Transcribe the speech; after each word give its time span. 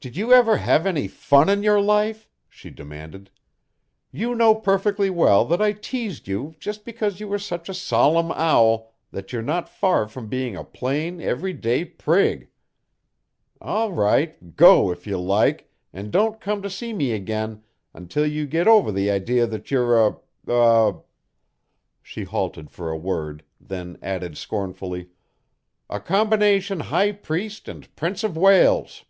"Did 0.00 0.14
you 0.16 0.32
ever 0.32 0.58
have 0.58 0.86
any 0.86 1.08
fun 1.08 1.48
in 1.48 1.64
your 1.64 1.80
life?" 1.80 2.28
she 2.48 2.70
demanded. 2.70 3.30
"You 4.12 4.32
know 4.36 4.54
perfectly 4.54 5.10
well 5.10 5.44
that 5.46 5.60
I 5.60 5.72
teased 5.72 6.28
you 6.28 6.54
just 6.60 6.84
because 6.84 7.18
you 7.18 7.26
were 7.26 7.40
such 7.40 7.68
a 7.68 7.74
solemn 7.74 8.30
owl 8.30 8.94
that 9.10 9.32
you're 9.32 9.42
not 9.42 9.68
far 9.68 10.06
from 10.06 10.28
being 10.28 10.54
a 10.54 10.62
plain, 10.62 11.20
every 11.20 11.52
day 11.52 11.84
prig. 11.84 12.48
All 13.60 13.90
right; 13.92 14.54
go 14.54 14.92
if 14.92 15.04
you 15.04 15.18
like 15.20 15.68
and 15.92 16.12
don't 16.12 16.40
come 16.40 16.62
to 16.62 16.70
see 16.70 16.92
me 16.92 17.10
again 17.10 17.64
until 17.92 18.24
you 18.24 18.46
get 18.46 18.68
over 18.68 18.92
the 18.92 19.10
idea 19.10 19.48
that 19.48 19.72
you're 19.72 19.98
a 20.06 20.16
a" 20.46 21.00
she 22.04 22.22
halted 22.22 22.70
for 22.70 22.88
a 22.90 22.96
word, 22.96 23.42
then 23.60 23.98
added 24.00 24.38
scornfully 24.38 25.08
"a 25.90 25.98
combination 25.98 26.78
high 26.78 27.10
priest 27.10 27.66
and 27.66 27.92
Prince 27.96 28.22
of 28.22 28.36
Wales." 28.36 29.04